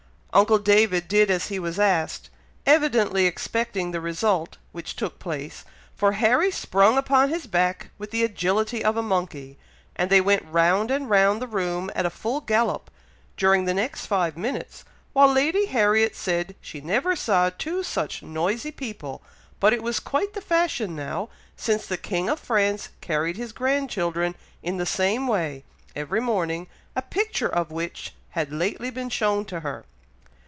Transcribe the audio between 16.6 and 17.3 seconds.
she never